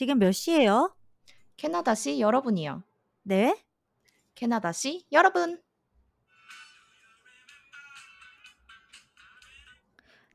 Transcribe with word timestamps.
지금 0.00 0.18
몇 0.18 0.32
시예요? 0.32 0.96
캐나다 1.58 1.94
시 1.94 2.20
여러분이요. 2.20 2.82
네? 3.24 3.62
캐나다 4.34 4.72
시 4.72 5.06
여러분. 5.12 5.60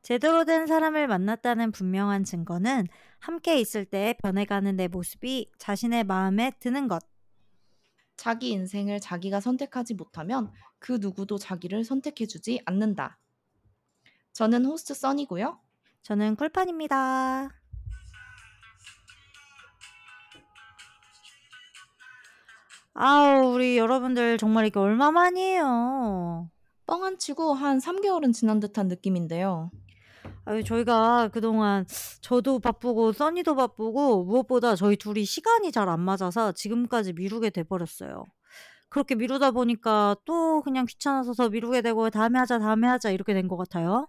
제대로 0.02 0.44
된 0.44 0.68
사람을 0.68 1.08
만났다는 1.08 1.72
분명한 1.72 2.22
증거는 2.22 2.86
함께 3.18 3.58
있을 3.58 3.84
때 3.84 4.14
변해가는 4.22 4.76
내 4.76 4.86
모습이 4.86 5.50
자신의 5.58 6.04
마음에 6.04 6.52
드는 6.60 6.86
것. 6.86 7.02
자기 8.16 8.50
인생을 8.50 9.00
자기가 9.00 9.40
선택하지 9.40 9.94
못하면 9.94 10.52
그 10.78 10.98
누구도 11.00 11.38
자기를 11.38 11.82
선택해주지 11.82 12.62
않는다. 12.66 13.18
저는 14.32 14.64
호스트 14.64 14.94
써니고요. 14.94 15.58
저는 16.02 16.36
쿨판입니다. 16.36 17.50
아우, 22.98 23.52
우리 23.54 23.76
여러분들 23.78 24.38
정말 24.38 24.66
이게 24.66 24.78
얼마만이에요. 24.78 26.50
뻥 26.86 27.04
안 27.04 27.18
치고 27.18 27.52
한 27.54 27.78
3개월은 27.78 28.32
지난 28.32 28.58
듯한 28.60 28.88
느낌인데요. 28.88 29.70
아유, 30.46 30.64
저희가 30.64 31.28
그동안 31.32 31.86
저도 32.22 32.58
바쁘고 32.60 33.12
써니도 33.12 33.56
바쁘고 33.56 34.24
무엇보다 34.24 34.76
저희 34.76 34.96
둘이 34.96 35.24
시간이 35.24 35.72
잘 35.72 35.88
안 35.88 36.00
맞아서 36.00 36.52
지금까지 36.52 37.12
미루게 37.14 37.50
돼 37.50 37.64
버렸어요. 37.64 38.24
그렇게 38.88 39.14
미루다 39.16 39.50
보니까 39.52 40.16
또 40.24 40.62
그냥 40.62 40.86
귀찮아서 40.86 41.34
더 41.34 41.48
미루게 41.50 41.82
되고 41.82 42.08
다음에 42.10 42.38
하자, 42.38 42.58
다음에 42.60 42.88
하자 42.88 43.10
이렇게 43.10 43.34
된 43.34 43.48
것 43.48 43.56
같아요. 43.56 44.08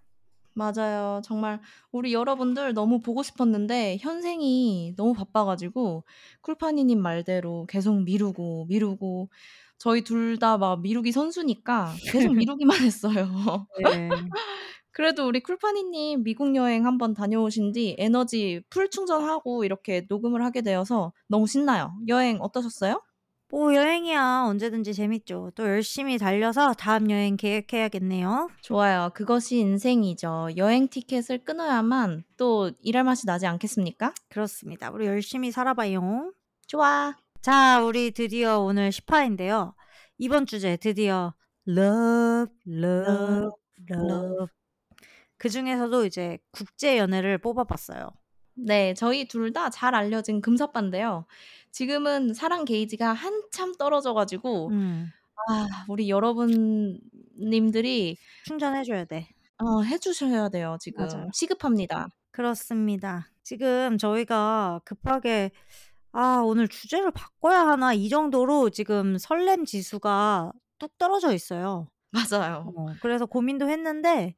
맞아요. 0.58 1.20
정말 1.24 1.60
우리 1.92 2.12
여러분들 2.12 2.74
너무 2.74 3.00
보고 3.00 3.22
싶었는데 3.22 3.98
현생이 4.00 4.94
너무 4.96 5.14
바빠 5.14 5.44
가지고 5.44 6.04
쿨파니 6.42 6.84
님 6.84 7.00
말대로 7.00 7.64
계속 7.68 8.02
미루고 8.02 8.66
미루고 8.68 9.30
저희 9.78 10.02
둘 10.02 10.38
다 10.38 10.58
막 10.58 10.80
미루기 10.82 11.12
선수니까 11.12 12.00
계속 12.10 12.32
미루기만 12.44 12.82
했어요. 12.82 13.66
네. 13.84 14.08
그래도 14.92 15.26
우리 15.28 15.40
쿨파니 15.40 15.84
님 15.84 16.24
미국 16.24 16.56
여행 16.56 16.86
한번 16.86 17.14
다녀오신 17.14 17.72
뒤 17.72 17.94
에너지 17.98 18.62
풀 18.70 18.90
충전하고 18.90 19.64
이렇게 19.64 20.06
녹음을 20.08 20.44
하게 20.44 20.62
되어서 20.62 21.12
너무 21.28 21.46
신나요. 21.46 21.94
여행 22.08 22.40
어떠셨어요? 22.42 23.00
뭐 23.50 23.74
여행이야 23.74 24.44
언제든지 24.48 24.92
재밌죠. 24.92 25.52
또 25.54 25.64
열심히 25.66 26.18
달려서 26.18 26.74
다음 26.74 27.10
여행 27.10 27.36
계획해야겠네요. 27.36 28.50
좋아요. 28.60 29.10
그것이 29.14 29.58
인생이죠. 29.58 30.50
여행 30.56 30.88
티켓을 30.88 31.44
끊어야만 31.44 32.24
또 32.36 32.70
일할 32.82 33.04
맛이 33.04 33.24
나지 33.26 33.46
않겠습니까? 33.46 34.12
그렇습니다. 34.28 34.90
우리 34.90 35.06
열심히 35.06 35.50
살아봐요. 35.50 36.32
좋아. 36.66 37.16
자, 37.40 37.82
우리 37.82 38.10
드디어 38.10 38.58
오늘 38.60 38.90
10화인데요. 38.90 39.72
이번 40.18 40.44
주제 40.44 40.76
드디어 40.76 41.32
love, 41.66 42.52
love, 42.66 43.50
love. 43.90 44.46
그 45.38 45.48
중에서도 45.48 46.04
이제 46.04 46.38
국제 46.50 46.98
연애를 46.98 47.38
뽑아봤어요. 47.38 48.10
네, 48.60 48.92
저희 48.94 49.28
둘 49.28 49.52
다 49.52 49.70
잘 49.70 49.94
알려진 49.94 50.40
금사빠인데요. 50.42 51.26
지금은 51.72 52.34
사랑 52.34 52.64
게이지가 52.64 53.12
한참 53.12 53.74
떨어져 53.76 54.14
가지고 54.14 54.68
음, 54.68 55.10
아, 55.48 55.66
우리 55.88 56.08
여러분님들이 56.10 58.16
충전해 58.44 58.84
줘야 58.84 59.04
돼. 59.04 59.28
어, 59.58 59.82
해 59.82 59.98
주셔야 59.98 60.48
돼요. 60.48 60.76
지금 60.80 61.06
맞아요. 61.06 61.28
시급합니다. 61.32 62.08
그렇습니다. 62.30 63.28
지금 63.42 63.98
저희가 63.98 64.80
급하게 64.84 65.50
아, 66.12 66.42
오늘 66.44 66.68
주제를 66.68 67.10
바꿔야 67.10 67.66
하나 67.66 67.92
이 67.92 68.08
정도로 68.08 68.70
지금 68.70 69.18
설렘 69.18 69.64
지수가 69.64 70.52
뚝 70.78 70.96
떨어져 70.98 71.32
있어요. 71.32 71.88
맞아요. 72.10 72.72
어, 72.76 72.86
그래서 73.02 73.26
고민도 73.26 73.68
했는데 73.68 74.34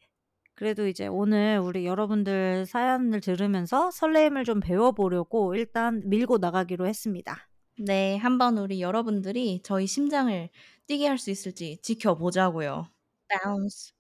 그래도 0.61 0.87
이제 0.87 1.07
오늘 1.07 1.59
우리 1.59 1.87
여러분들 1.87 2.67
사연을 2.67 3.21
들으면서 3.23 3.91
설렘을 3.91 4.45
좀 4.45 4.61
배워보려고 4.61 5.55
일단 5.55 6.03
밀고 6.05 6.37
나가기로 6.39 6.87
했습니다. 6.87 7.49
네, 7.79 8.17
한번 8.19 8.59
우리 8.59 8.83
여러분들이 8.83 9.61
저희 9.65 9.87
심장을 9.87 10.51
뛰게 10.87 11.07
할 11.09 11.17
수 11.19 11.31
있을지 11.31 11.79
지켜보자고요. 11.83 12.89
Bounce. 13.29 13.93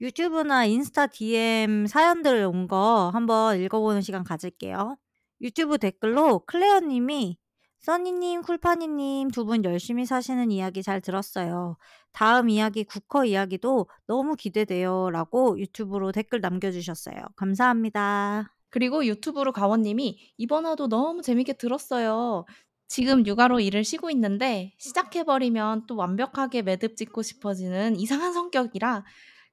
유튜브나 0.00 0.66
인스타 0.66 1.08
DM 1.08 1.86
사연들 1.86 2.44
온 2.46 2.68
거 2.68 3.10
한번 3.12 3.58
읽어보는 3.60 4.02
시간 4.02 4.24
가질게요. 4.24 4.96
유튜브 5.40 5.78
댓글로 5.78 6.40
클레어님이 6.46 7.38
써니님, 7.80 8.42
쿨파니님 8.42 9.30
두 9.30 9.44
분 9.44 9.64
열심히 9.64 10.04
사시는 10.06 10.50
이야기 10.50 10.82
잘 10.82 11.00
들었어요. 11.00 11.76
다음 12.12 12.48
이야기 12.48 12.84
국커 12.84 13.24
이야기도 13.24 13.86
너무 14.06 14.34
기대돼요. 14.34 15.10
라고 15.10 15.58
유튜브로 15.58 16.10
댓글 16.12 16.40
남겨주셨어요. 16.40 17.16
감사합니다. 17.36 18.52
그리고 18.70 19.06
유튜브로 19.06 19.52
가원님이 19.52 20.18
이번 20.36 20.66
화도 20.66 20.88
너무 20.88 21.22
재밌게 21.22 21.54
들었어요. 21.54 22.44
지금 22.88 23.26
육아로 23.26 23.60
일을 23.60 23.84
쉬고 23.84 24.10
있는데 24.10 24.72
시작해버리면 24.78 25.86
또 25.86 25.96
완벽하게 25.96 26.62
매듭 26.62 26.96
짓고 26.96 27.22
싶어지는 27.22 27.96
이상한 27.96 28.32
성격이라 28.32 29.04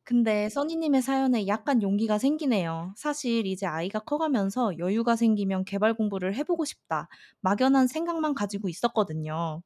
근데 0.06 0.50
써니님의 0.50 1.02
사연에 1.02 1.48
약간 1.48 1.82
용기가 1.82 2.18
생기네요. 2.18 2.94
사실 2.98 3.46
이제 3.48 3.66
아이가 3.66 4.00
커가면서 4.00 4.78
여유가 4.78 5.16
생기면 5.16 5.64
개발 5.64 5.94
공부를 5.94 6.36
해보고 6.36 6.66
싶다. 6.66 7.08
막연한 7.42 7.88
생각만 7.88 8.34
가지고 8.34 8.68
있었거든요. 8.68 9.62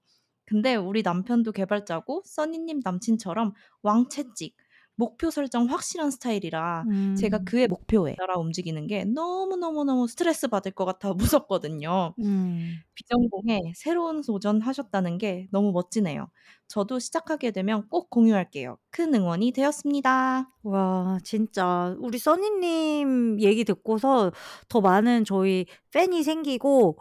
근데 0.46 0.76
우리 0.76 1.02
남편도 1.02 1.52
개발자고 1.54 2.22
써니님 2.26 2.82
남친처럼 2.84 3.54
왕채찍, 3.82 4.56
목표 4.98 5.30
설정 5.32 5.66
확실한 5.66 6.12
스타일이라 6.12 6.86
제가 7.16 7.38
음, 7.38 7.46
그의 7.46 7.68
목표에 7.68 8.16
따라 8.16 8.38
움직이는 8.38 8.88
게 8.88 9.06
너무너무너무 9.06 10.08
스트레스 10.08 10.48
받을 10.48 10.72
것 10.72 10.86
같아 10.86 11.14
무섭거든요. 11.46 12.16
음. 12.20 12.82
비전공에 12.96 13.74
새로운 13.76 14.22
도전 14.22 14.60
하셨다는 14.62 15.18
게 15.20 15.48
너무 15.52 15.72
멋지네요. 15.72 16.28
저도 16.68 17.00
시작하게 17.00 17.52
되면 17.52 17.88
꼭 17.90 18.10
공유할게요. 18.10 18.78
큰 18.90 19.14
응원이 19.14 19.52
되었습니다. 19.52 20.50
와, 20.64 21.20
진짜 21.24 21.96
우리 22.00 22.18
써니님 22.18 23.40
얘기 23.40 23.64
듣고서 23.64 24.32
더 24.68 24.82
많은 24.82 25.24
저희 25.26 25.66
팬이 25.92 26.24
생기고 26.24 26.98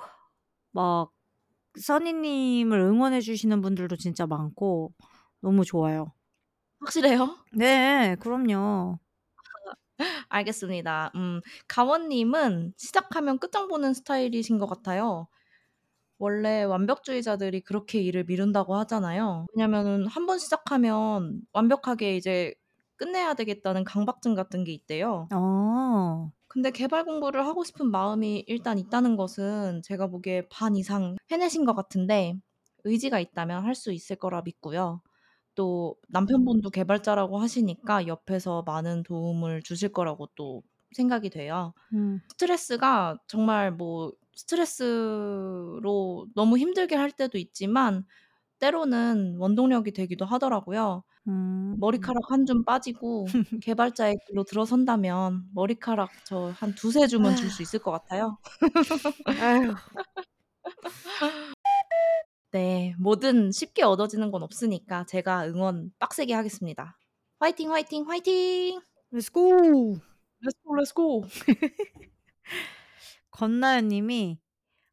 막 0.72 1.10
써니님을 1.78 2.78
응원해 2.80 3.20
주시는 3.20 3.62
분들도 3.62 3.96
진짜 3.96 4.26
많고 4.26 4.92
너무 5.40 5.64
좋아요. 5.64 6.12
확실해요? 6.80 7.36
네, 7.52 8.16
그럼요. 8.20 8.98
알겠습니다. 10.28 11.12
음, 11.14 11.40
가원 11.68 12.08
님은 12.08 12.74
시작하면 12.76 13.38
끝장 13.38 13.68
보는 13.68 13.94
스타일이신 13.94 14.58
것 14.58 14.66
같아요. 14.66 15.28
원래 16.18 16.64
완벽주의자들이 16.64 17.62
그렇게 17.62 18.00
일을 18.02 18.24
미룬다고 18.24 18.76
하잖아요. 18.76 19.46
왜냐면은 19.54 20.06
한번 20.06 20.38
시작하면 20.38 21.42
완벽하게 21.52 22.16
이제 22.16 22.54
끝내야 22.96 23.34
되겠다는 23.34 23.84
강박증 23.84 24.34
같은 24.34 24.64
게 24.64 24.72
있대요. 24.72 25.32
어. 25.32 26.30
근데 26.48 26.70
개발 26.70 27.04
공부를 27.04 27.44
하고 27.46 27.64
싶은 27.64 27.90
마음이 27.90 28.44
일단 28.46 28.78
있다는 28.78 29.16
것은 29.16 29.82
제가 29.82 30.06
보기에 30.08 30.48
반 30.48 30.76
이상 30.76 31.16
해내신 31.30 31.64
것 31.64 31.74
같은데 31.74 32.34
의지가 32.84 33.20
있다면 33.20 33.64
할 33.64 33.74
수 33.74 33.92
있을 33.92 34.16
거라 34.16 34.42
믿고요. 34.42 35.02
또 35.56 35.96
남편분도 36.10 36.70
개발자라고 36.70 37.38
하시니까 37.38 38.06
옆에서 38.08 38.62
많은 38.66 39.04
도움을 39.04 39.62
주실 39.64 39.90
거라고 39.92 40.28
또 40.36 40.62
생각이 40.92 41.30
돼요. 41.30 41.74
음. 41.92 42.20
스트레스가 42.28 43.18
정말 43.28 43.72
뭐 43.72 44.12
스트레스로 44.36 46.28
너무 46.34 46.58
힘들게 46.58 46.96
할 46.96 47.10
때도 47.12 47.38
있지만 47.38 48.04
때로는 48.60 49.36
원동력이 49.38 49.92
되기도 49.92 50.24
하더라고요. 50.26 51.04
음. 51.28 51.76
머리카락 51.80 52.22
한 52.30 52.46
줌 52.46 52.64
빠지고 52.64 53.34
개발자의 53.64 54.16
길로 54.26 54.44
들어선다면 54.44 55.50
머리카락 55.54 56.24
저 56.24 56.52
한 56.58 56.74
두세 56.74 57.06
줌은 57.08 57.34
줄 57.36 57.50
수 57.50 57.62
있을 57.62 57.80
것 57.80 57.90
같아요. 57.92 58.38
아휴. 59.36 59.76
네. 62.52 62.94
뭐든 62.98 63.52
쉽게 63.52 63.82
얻어지는 63.82 64.30
건 64.30 64.42
없으니까 64.42 65.04
제가 65.06 65.46
응원 65.48 65.92
빡세게 65.98 66.32
하겠습니다. 66.32 66.96
화이팅, 67.38 67.72
화이팅, 67.72 68.08
화이팅! 68.08 68.80
Let's 69.12 69.32
go. 69.32 69.98
let's 70.40 70.63
go, 70.63 70.76
let's 70.76 71.06
go! 71.06 71.24
건나연 73.30 73.88
님이 73.88 74.38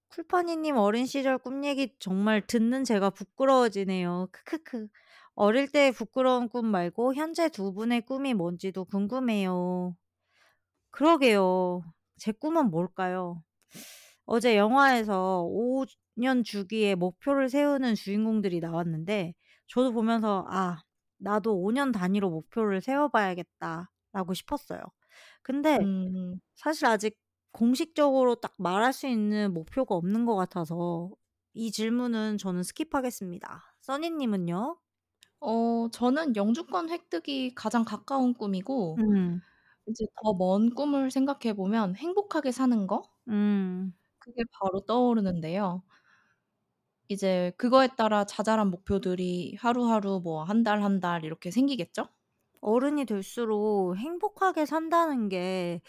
쿨파니님 0.10 0.78
어린 0.78 1.06
시절 1.06 1.38
꿈 1.38 1.64
얘기 1.66 1.96
정말 2.00 2.46
듣는 2.46 2.84
제가 2.84 3.10
부끄러워지네요. 3.12 4.28
크크크. 4.32 4.88
어릴 5.36 5.72
때 5.72 5.92
부끄러운 5.92 6.50
꿈 6.50 6.68
말고 6.68 7.16
현재 7.16 7.50
두 7.50 7.74
분의 7.74 8.02
꿈이 8.02 8.34
뭔지도 8.34 8.86
궁금해요. 8.86 9.96
그러게요. 10.92 11.84
제 12.18 12.32
꿈은 12.32 12.70
뭘까요? 12.70 13.44
어제 14.26 14.58
영화에서 14.58 15.44
5 15.46 15.86
년 16.16 16.44
주기의 16.44 16.96
목표를 16.96 17.50
세우는 17.50 17.96
주인공들이 17.96 18.60
나왔는데 18.60 19.34
저도 19.68 19.94
보면서 19.94 20.46
'아 20.50 20.82
나도 21.18 21.62
5 21.64 21.72
년 21.72 21.92
단위로 21.92 22.30
목표를 22.30 22.82
세워 22.82 23.10
봐야겠다.'라고 23.10 24.34
싶었어요. 24.34 24.82
근데 25.44 25.80
음. 25.80 26.40
사실 26.56 26.86
아직 26.88 27.18
공식적으로 27.52 28.36
딱 28.36 28.54
말할 28.60 28.94
수 28.94 29.08
있는 29.08 29.54
목표가 29.54 29.96
없는 29.96 30.26
것 30.26 30.36
같아서 30.36 31.12
이 31.54 31.72
질문은 31.72 32.38
저는 32.40 32.62
스킵하겠습니다. 32.62 33.60
써니 33.82 34.12
님은요? 34.12 34.80
어 35.42 35.90
저는 35.92 36.36
영주권 36.36 36.90
획득이 36.90 37.54
가장 37.56 37.84
가까운 37.86 38.34
꿈이고 38.34 39.00
음. 39.00 39.42
이제 39.88 40.06
더 40.24 40.34
먼 40.36 40.74
꿈을 40.76 41.12
생각해 41.12 41.54
보면 41.56 41.96
행복하게 41.98 42.52
사는 42.52 42.88
거? 42.88 43.04
음. 43.28 43.94
그게 44.20 44.44
바로 44.60 44.80
떠오르는데요. 44.82 45.84
이제 47.14 47.54
그거에 47.58 47.88
따라 47.96 48.26
자잘한 48.26 48.70
목표들이 48.70 49.56
하루하루 49.60 50.22
뭐한 50.24 50.64
달, 50.64 50.84
한달 50.84 51.24
이렇게 51.24 51.52
생기겠죠? 51.52 52.08
어른이 52.62 53.06
될수록 53.06 53.98
행복하게 53.98 54.66
산다는 54.66 55.30
게 55.30 55.82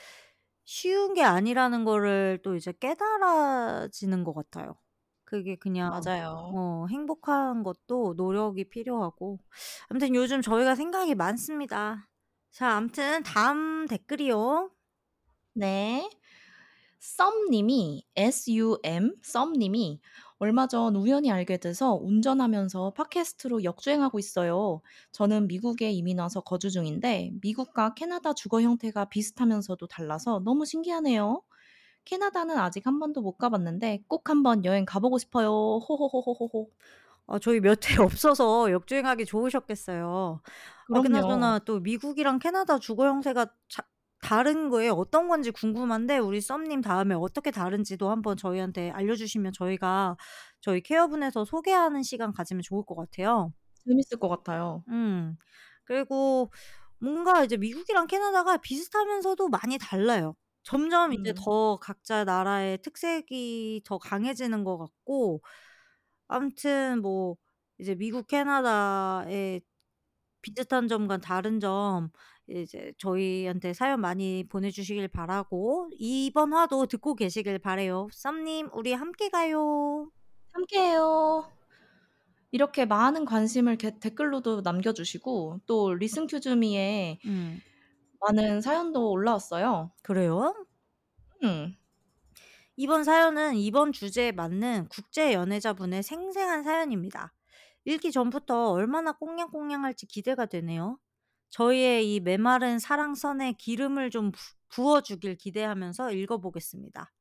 쉬운 0.65 1.15
게 1.15 1.23
아니라는 1.23 1.85
거를 1.85 2.41
또 2.43 2.57
이제 2.57 2.73
깨달아지는 2.73 4.25
것 4.25 4.35
같아요. 4.35 4.77
그게 5.25 5.57
그냥 5.57 5.91
맞아요. 5.91 6.53
어 6.55 6.87
행복한 6.91 7.63
것도 7.63 8.15
노력이 8.17 8.69
필요하고 8.69 9.41
아무튼 9.89 10.15
요즘 10.15 10.43
저희가 10.43 10.75
생각이 10.75 11.15
많습니다. 11.15 12.09
자 12.51 12.77
아무튼 12.77 13.23
다음 13.23 13.87
댓글이요. 13.89 14.71
네. 15.55 16.09
썸 17.01 17.51
님이 17.51 18.07
SUM 18.17 19.17
썸 19.23 19.53
님이 19.53 20.01
얼마 20.39 20.67
전 20.67 20.97
우연히 20.97 21.31
알게 21.31 21.57
돼서 21.59 21.95
운전하면서 21.95 22.93
팟캐스트로 22.95 23.65
역주행하고 23.65 24.19
있어요. 24.19 24.81
저는 25.13 25.47
미국에 25.49 25.91
이민 25.91 26.19
와서 26.19 26.41
거주 26.41 26.71
중인데 26.71 27.31
미국과 27.41 27.95
캐나다 27.95 28.35
주거 28.35 28.61
형태가 28.61 29.07
비슷하면서도 29.07 29.87
달라서 29.87 30.41
너무 30.45 30.67
신기하네요. 30.67 31.43
캐나다는 32.05 32.59
아직 32.59 32.87
한 32.87 32.99
번도 32.99 33.23
못 33.23 33.39
가봤는데 33.39 34.05
꼭 34.09 34.29
한번 34.29 34.65
여행 34.65 34.85
가보고 34.85 35.19
싶어요. 35.19 35.49
호호호호호호. 35.49 36.71
어 37.27 37.39
저희 37.39 37.61
몇회 37.61 37.97
없어서 38.01 38.71
역주행하기 38.71 39.25
좋으셨겠어요. 39.25 40.41
아 40.93 41.01
그럼요. 41.01 41.03
그나저나 41.03 41.61
또 41.61 41.81
미국이랑 41.81 42.39
캐나다 42.39 42.79
주거 42.79 43.07
형태가 43.07 43.47
자 43.69 43.83
다른 44.25 44.71
거예요. 44.71 44.93
어떤 44.93 45.29
건지 45.29 45.51
궁금한데 45.51 46.17
우리 46.17 46.41
썸님 46.41 46.81
다음에 46.81 47.15
어떻게 47.15 47.51
다른지도 47.51 48.11
한번 48.11 48.39
저희한테 48.39 48.91
알려주시면 48.91 49.53
저희가 49.53 50.17
저희 50.63 50.81
케어분에서 50.81 51.45
소개하는 51.45 52.03
시간 52.03 52.33
가지면 52.33 52.63
좋을 52.63 52.85
것 52.87 52.95
같아요. 52.95 53.53
재밌을 53.87 54.19
것 54.19 54.29
같아요. 54.31 54.83
음. 54.89 55.37
그리고 55.85 56.51
뭔가 56.99 57.45
이제 57.45 57.59
미국이랑 57.59 58.07
캐나다가 58.07 58.57
비슷하면서도 58.57 59.49
많이 59.51 59.77
달라요. 59.77 60.35
점점 60.63 61.13
이제 61.13 61.33
음. 61.33 61.35
더 61.37 61.77
각자 61.77 62.25
나라의 62.25 62.79
특색이 62.79 63.83
더 63.85 63.99
강해지는 63.99 64.65
것 64.65 64.79
같고 64.79 65.43
아무튼 66.29 67.03
뭐 67.03 67.37
이제 67.79 67.95
미국, 67.95 68.27
캐나다의 68.27 69.61
비슷한 70.45 70.89
점과 70.89 71.17
다른 71.17 71.59
점 71.59 72.11
이제 72.47 72.93
저희한테 72.99 73.73
사연 73.73 74.03
많이 74.03 74.47
보내주시길 74.47 75.09
바라고 75.09 75.89
이번 75.99 76.53
화도 76.53 76.85
듣고 76.87 77.15
계시길 77.15 77.59
바라요. 77.59 78.09
썸님 78.13 78.69
우리 78.75 78.93
함께 78.93 79.31
가요. 79.31 80.11
함께해요. 80.53 81.51
이렇게 82.51 82.85
많은 82.85 83.25
관심을 83.25 83.79
게 83.79 83.99
댓글로도 83.99 84.61
남겨주시고 84.61 85.61
또 85.67 85.95
리슨 85.95 86.27
큐즈미에 86.27 87.19
음. 87.25 87.61
많은 88.21 88.61
사연도 88.61 89.11
올라왔어요. 89.11 89.91
그래요? 90.03 90.55
음. 91.43 91.75
이번 92.77 93.05
사연은 93.05 93.57
이번 93.57 93.93
주제에 93.93 94.33
맞는 94.33 94.89
국제 94.91 95.33
연애자분의 95.33 96.03
생생한 96.03 96.63
사연입니다. 96.63 97.33
읽기 97.85 98.13
전부터 98.13 98.71
얼마나 98.71 99.13
꽁냥꽁냥할지 99.13 100.07
기대가 100.07 100.47
되네요. 100.47 100.99
저희의 101.51 102.15
이 102.15 102.21
메마른 102.21 102.79
사랑선에 102.79 103.53
기름을 103.53 104.11
좀 104.11 104.33
부- 104.33 104.39
부어주길 104.71 105.37
기대하면서 105.37 106.13
읽어보겠습니다. 106.13 107.13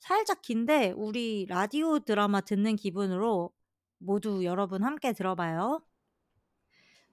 살짝 0.00 0.42
긴데 0.42 0.94
우리 0.96 1.46
라디오 1.48 1.98
드라마 2.00 2.40
듣는 2.40 2.76
기분으로 2.76 3.50
모두 3.98 4.44
여러분 4.44 4.82
함께 4.82 5.12
들어봐요. 5.12 5.82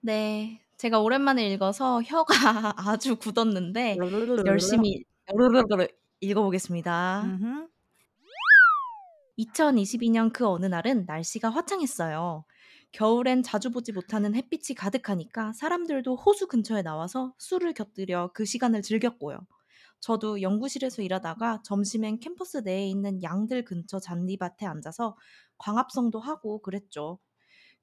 네. 0.01 0.61
제가 0.77 0.99
오랜만에 0.99 1.47
읽어서 1.51 2.01
혀가 2.03 2.33
아주 2.77 3.15
굳었는데. 3.17 3.97
열심히 4.45 5.03
읽어보겠습니다. 6.21 7.23
음흠. 7.25 7.67
2022년 9.39 10.33
그 10.33 10.47
어느 10.47 10.65
날은 10.65 11.05
날씨가 11.05 11.49
화창했어요. 11.49 12.43
겨울엔 12.91 13.43
자주 13.43 13.71
보지 13.71 13.91
못하는 13.91 14.33
햇빛이 14.35 14.75
가득하니까 14.75 15.53
사람들도 15.53 16.15
호수 16.15 16.47
근처에 16.47 16.81
나와서 16.81 17.33
술을 17.37 17.73
곁들여 17.73 18.31
그 18.33 18.45
시간을 18.45 18.81
즐겼고요. 18.81 19.37
저도 19.99 20.41
연구실에서 20.41 21.01
일하다가 21.01 21.61
점심엔 21.63 22.19
캠퍼스 22.19 22.57
내에 22.57 22.87
있는 22.87 23.21
양들 23.23 23.65
근처 23.65 23.99
잔디밭에 23.99 24.65
앉아서 24.65 25.17
광합성도 25.57 26.19
하고 26.19 26.61
그랬죠. 26.61 27.19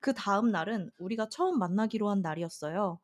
그 0.01 0.15
다음 0.15 0.51
날은 0.51 0.91
우리가 0.99 1.29
처음 1.31 1.59
만나기로 1.59 2.09
한 2.11 2.23
날이었어요. 2.23 3.01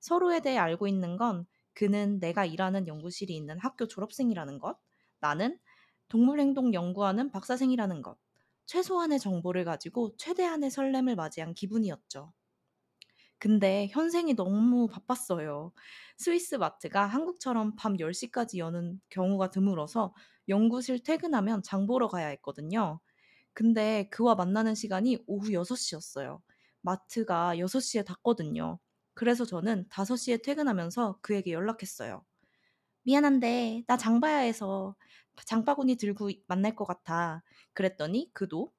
서로에 0.00 0.40
대해 0.40 0.58
알고 0.58 0.88
있는 0.88 1.16
건 1.16 1.46
그는 1.74 2.20
내가 2.20 2.44
일하는 2.46 2.88
연구실이 2.88 3.34
있는 3.36 3.58
학교 3.60 3.88
졸업생이라는 3.88 4.58
것, 4.58 4.78
나는 5.20 5.58
동물행동 6.08 6.74
연구하는 6.74 7.30
박사생이라는 7.32 8.02
것. 8.02 8.18
최소한의 8.70 9.20
정보를 9.20 9.64
가지고 9.66 10.16
최대한의 10.16 10.70
설렘을 10.70 11.16
맞이한 11.16 11.54
기분이었죠. 11.54 12.32
근데 13.38 13.88
현생이 13.90 14.34
너무 14.34 14.86
바빴어요. 14.88 15.72
스위스 16.18 16.56
마트가 16.56 17.06
한국처럼 17.06 17.74
밤 17.76 17.98
10시까지 18.00 18.58
여는 18.58 19.00
경우가 19.10 19.50
드물어서 19.50 20.14
연구실 20.48 21.02
퇴근하면 21.02 21.62
장 21.62 21.86
보러 21.86 22.08
가야 22.08 22.26
했거든요. 22.28 23.00
근데 23.54 24.08
그와 24.10 24.34
만나는 24.36 24.74
시간이 24.74 25.18
오후 25.26 25.52
6시였어요. 25.54 26.42
마트가 26.82 27.58
6시에 27.58 28.04
닫거든요. 28.04 28.80
그래서 29.14 29.44
저는 29.46 29.86
5시에 29.90 30.38
퇴근하면서 30.38 31.18
그에게 31.22 31.52
연락했어요. 31.52 32.24
미안한데, 33.04 33.84
나 33.86 33.96
장 33.96 34.20
봐야 34.20 34.38
해서 34.38 34.96
장바구니 35.46 35.96
들고 35.96 36.30
만날 36.46 36.74
것 36.74 36.84
같아. 36.84 37.42
그랬더니 37.72 38.30
그도 38.32 38.72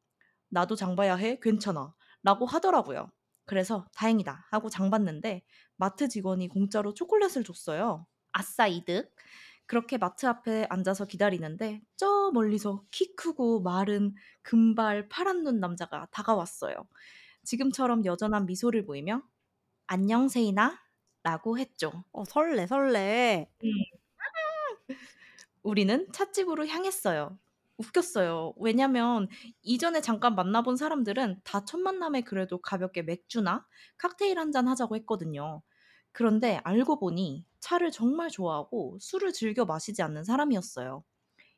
나도 0.50 0.76
장 0.76 0.96
봐야 0.96 1.16
해. 1.16 1.40
괜찮아. 1.42 1.94
라고 2.24 2.46
하더라고요. 2.46 3.12
그래서 3.46 3.88
다행이다 3.96 4.48
하고 4.52 4.70
장 4.70 4.90
봤는데 4.90 5.44
마트 5.76 6.08
직원이 6.08 6.48
공짜로 6.48 6.94
초콜릿을 6.94 7.44
줬어요. 7.44 8.06
아싸 8.32 8.68
이득. 8.68 9.14
그렇게 9.66 9.98
마트 9.98 10.26
앞에 10.26 10.68
앉아서 10.70 11.06
기다리는데 11.06 11.82
저 11.96 12.32
멀리서 12.34 12.84
키 12.92 13.16
크고 13.16 13.62
마른 13.62 14.14
금발 14.42 15.08
파란 15.08 15.44
눈 15.44 15.60
남자가 15.60 16.08
다가왔어요. 16.12 16.76
지금처럼 17.44 18.06
여전한 18.06 18.46
미소를 18.46 18.86
보이며 18.86 19.24
안녕 19.88 20.28
세이나 20.28 20.78
라고 21.24 21.58
했죠. 21.58 22.04
어 22.12 22.26
설레, 22.26 22.68
설레. 22.68 23.50
우리는 25.64 26.08
찻집으로 26.14 26.68
향했어요. 26.68 27.38
웃겼어요. 27.78 28.54
왜냐면 28.58 29.28
이전에 29.64 30.02
잠깐 30.02 30.36
만나본 30.36 30.76
사람들은 30.78 31.42
다 31.44 31.66
첫 31.66 31.80
만남에 31.80 32.22
그래도 32.22 32.60
가볍게 32.62 33.02
맥주나 33.02 33.66
칵테일 33.98 34.38
한 34.40 34.52
잔 34.52 34.68
하자고 34.68 34.96
했거든요. 34.98 35.62
그런데 36.12 36.60
알고 36.64 37.00
보니 37.00 37.46
차를 37.60 37.92
정말 37.92 38.30
좋아하고 38.30 38.98
술을 39.00 39.34
즐겨 39.34 39.66
마시지 39.66 40.02
않는 40.04 40.24
사람이었어요. 40.26 41.04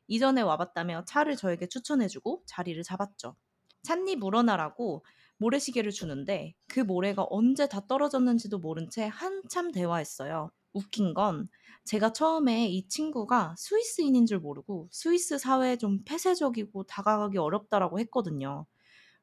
이전에 0.08 0.42
와봤다며 0.42 1.04
차를 1.06 1.36
저에게 1.36 1.68
추천해주고 1.68 2.44
자리를 2.46 2.82
잡았죠. 2.84 3.36
찻잎 3.84 4.22
우러나라고 4.24 5.04
모래시계를 5.38 5.92
주는데 5.92 6.54
그 6.68 6.80
모래가 6.80 7.26
언제 7.30 7.68
다 7.68 7.86
떨어졌는지도 7.88 8.58
모른 8.60 8.90
채 8.90 9.06
한참 9.06 9.72
대화했어요. 9.72 10.50
웃긴 10.74 11.14
건 11.14 11.48
제가 11.84 12.12
처음에 12.12 12.68
이 12.68 12.88
친구가 12.88 13.56
스위스인인 13.58 14.26
줄 14.26 14.40
모르고 14.40 14.88
스위스 14.92 15.38
사회에 15.38 15.76
좀 15.78 16.04
폐쇄적이고 16.04 16.84
다가가기 16.84 17.38
어렵다라고 17.38 18.00
했거든요. 18.00 18.66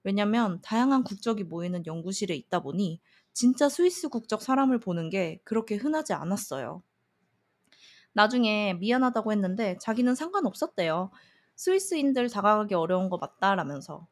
왜냐면 0.03 0.61
다양한 0.63 1.03
국적이 1.03 1.43
모이는 1.45 1.85
연구실에 1.87 2.35
있다 2.35 2.61
보니 2.61 3.01
진짜 3.33 3.69
스위스 3.69 4.09
국적 4.09 4.41
사람을 4.43 4.79
보는 4.79 5.09
게 5.09 5.39
그렇게 5.45 5.75
흔하지 5.75 6.13
않았어요. 6.13 6.83
나중에 8.13 8.73
미안하다고 8.75 9.31
했는데 9.31 9.77
자기는 9.79 10.15
상관없었대요. 10.15 11.11
스위스인들 11.55 12.29
다가가기 12.29 12.73
어려운 12.75 13.09
거 13.09 13.17
맞다라면서. 13.17 14.07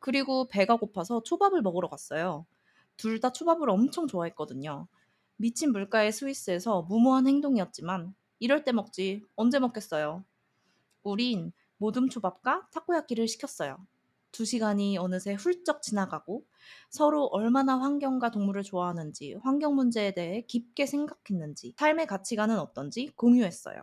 그리고 0.00 0.48
배가 0.48 0.76
고파서 0.76 1.22
초밥을 1.22 1.62
먹으러 1.62 1.88
갔어요. 1.88 2.46
둘 2.96 3.20
다 3.20 3.32
초밥을 3.32 3.70
엄청 3.70 4.06
좋아했거든요. 4.06 4.88
미친 5.36 5.72
물가의 5.72 6.12
스위스에서 6.12 6.82
무모한 6.82 7.26
행동이었지만 7.26 8.14
이럴 8.38 8.64
때 8.64 8.72
먹지 8.72 9.22
언제 9.34 9.58
먹겠어요. 9.58 10.24
우린 11.02 11.52
모둠 11.78 12.08
초밥과 12.08 12.68
타코야끼를 12.72 13.28
시켰어요. 13.28 13.86
두 14.32 14.44
시간이 14.44 14.98
어느새 14.98 15.34
훌쩍 15.34 15.82
지나가고 15.82 16.44
서로 16.90 17.24
얼마나 17.26 17.78
환경과 17.78 18.30
동물을 18.30 18.62
좋아하는지, 18.62 19.34
환경 19.42 19.74
문제에 19.74 20.12
대해 20.12 20.42
깊게 20.42 20.84
생각했는지, 20.86 21.74
삶의 21.78 22.06
가치관은 22.06 22.58
어떤지 22.58 23.12
공유했어요. 23.16 23.82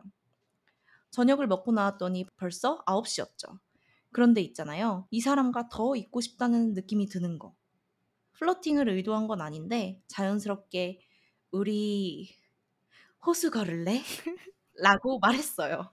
저녁을 1.09 1.47
먹고 1.47 1.71
나왔더니 1.71 2.25
벌써 2.35 2.83
9시였죠. 2.85 3.59
그런데 4.11 4.41
있잖아요. 4.41 5.07
이 5.09 5.21
사람과 5.21 5.69
더 5.69 5.95
있고 5.95 6.21
싶다는 6.21 6.73
느낌이 6.73 7.07
드는 7.07 7.39
거. 7.39 7.55
플러팅을 8.33 8.89
의도한 8.89 9.27
건 9.27 9.41
아닌데 9.41 10.01
자연스럽게 10.07 10.99
우리 11.53 12.29
호수 13.25 13.51
걸을래? 13.51 14.01
라고 14.81 15.19
말했어요. 15.19 15.91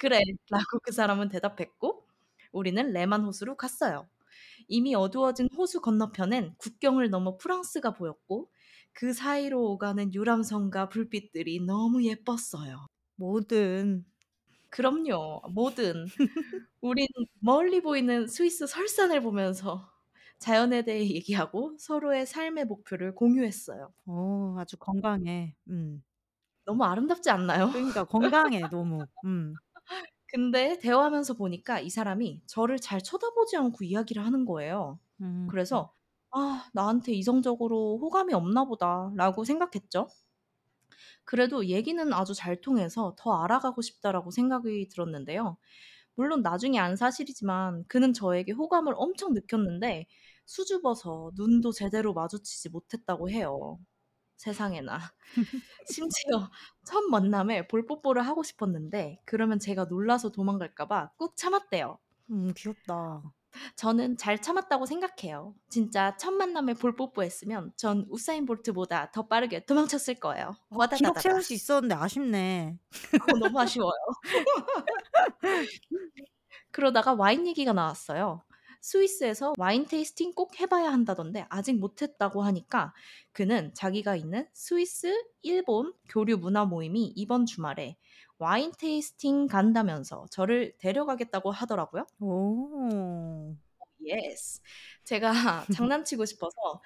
그래 0.00 0.20
라고 0.50 0.80
그 0.82 0.92
사람은 0.92 1.28
대답했고 1.30 2.06
우리는 2.52 2.92
레만 2.92 3.24
호수로 3.24 3.56
갔어요. 3.56 4.08
이미 4.68 4.94
어두워진 4.94 5.48
호수 5.56 5.80
건너편엔 5.82 6.54
국경을 6.58 7.10
넘어 7.10 7.36
프랑스가 7.38 7.92
보였고 7.94 8.50
그 8.92 9.12
사이로 9.14 9.62
오가는 9.72 10.14
유람선과 10.14 10.90
불빛들이 10.90 11.60
너무 11.66 12.04
예뻤어요. 12.04 12.86
뭐든. 13.16 14.04
그럼요. 14.70 15.42
뭐든. 15.54 16.06
우린 16.82 17.06
멀리 17.40 17.80
보이는 17.82 18.26
스위스 18.28 18.66
설산을 18.66 19.22
보면서 19.22 19.90
자연에 20.40 20.82
대해 20.84 21.00
얘기하고 21.16 21.76
서로의 21.78 22.26
삶의 22.26 22.66
목표를 22.66 23.14
공유했어요. 23.16 23.94
어 24.06 24.56
아주 24.58 24.76
건강해. 24.78 25.56
음. 25.68 26.02
너무 26.64 26.84
아름답지 26.84 27.30
않나요? 27.30 27.68
그러니까 27.72 28.04
건강해 28.04 28.68
너무. 28.68 29.08
음. 29.24 29.58
근데 30.28 30.78
대화하면서 30.78 31.34
보니까 31.34 31.80
이 31.80 31.90
사람이 31.90 32.42
저를 32.46 32.78
잘 32.78 33.02
쳐다보지 33.02 33.56
않고 33.56 33.84
이야기를 33.84 34.24
하는 34.24 34.44
거예요. 34.44 35.00
음. 35.20 35.46
그래서 35.46 35.94
'아 36.30 36.68
나한테 36.74 37.12
이성적으로 37.14 37.98
호감이 38.00 38.32
없나 38.34 38.64
보다.'라고 38.64 39.44
생각했죠. 39.44 40.08
그래도 41.24 41.66
얘기는 41.66 42.12
아주 42.12 42.34
잘 42.34 42.60
통해서 42.60 43.14
'더 43.18 43.42
알아가고 43.44 43.82
싶다.'라고 43.82 44.30
생각이 44.30 44.88
들었는데요. 44.88 45.56
물론 46.16 46.42
나중에 46.42 46.78
안 46.78 46.96
사실이지만 46.96 47.84
그는 47.88 48.12
저에게 48.14 48.52
호감을 48.52 48.94
엄청 48.96 49.34
느꼈는데 49.34 50.06
수줍어서 50.50 51.30
눈도 51.36 51.70
제대로 51.72 52.12
마주치지 52.12 52.70
못했다고 52.70 53.30
해요. 53.30 53.78
세상에나. 54.36 54.98
심지어 55.86 56.50
첫 56.84 57.02
만남에 57.10 57.68
볼뽀뽀를 57.68 58.26
하고 58.26 58.42
싶었는데 58.42 59.20
그러면 59.26 59.58
제가 59.60 59.84
놀라서 59.84 60.30
도망갈까 60.30 60.88
봐 60.88 61.12
꾹 61.18 61.36
참았대요. 61.36 61.98
음 62.30 62.52
귀엽다. 62.56 63.22
저는 63.76 64.16
잘 64.16 64.40
참았다고 64.42 64.86
생각해요. 64.86 65.54
진짜 65.68 66.16
첫 66.16 66.32
만남에 66.32 66.74
볼뽀뽀했으면 66.74 67.72
전 67.76 68.06
우사인 68.10 68.44
볼트보다 68.46 69.12
더 69.12 69.28
빠르게 69.28 69.64
도망쳤을 69.66 70.16
거예요. 70.16 70.56
어 70.70 70.78
기록 70.92 71.10
와다다다다. 71.16 71.20
세울 71.20 71.42
수 71.42 71.54
있었는데 71.54 71.94
아쉽네. 71.94 72.78
어 73.32 73.38
너무 73.38 73.60
아쉬워요. 73.60 73.92
그러다가 76.72 77.14
와인 77.14 77.46
얘기가 77.46 77.72
나왔어요. 77.72 78.42
스위스에서 78.80 79.52
와인 79.58 79.86
테이스팅 79.86 80.32
꼭 80.34 80.60
해 80.60 80.66
봐야 80.66 80.92
한다던데 80.92 81.46
아직 81.50 81.74
못 81.78 82.02
했다고 82.02 82.42
하니까 82.42 82.92
그는 83.32 83.72
자기가 83.74 84.16
있는 84.16 84.48
스위스, 84.52 85.12
일본 85.42 85.92
교류 86.08 86.36
문화 86.38 86.64
모임이 86.64 87.12
이번 87.16 87.46
주말에 87.46 87.96
와인 88.38 88.72
tasting 88.78 89.46
간다면서 89.48 90.26
저를 90.30 90.74
데려가겠다고 90.78 91.50
하더라고요. 91.50 92.06
오. 92.20 93.54
Yes. 94.06 94.60
제가 95.04 95.30
장난치고 95.70 96.24
싶어서 96.24 96.82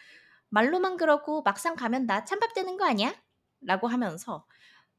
"말로만 0.50 0.96
그러고 0.98 1.42
막상 1.42 1.76
가면 1.76 2.06
나 2.06 2.24
찬밥 2.24 2.54
되는 2.54 2.76
거 2.78 2.86
아니야?" 2.86 3.14
라고 3.62 3.88
하면서 3.88 4.46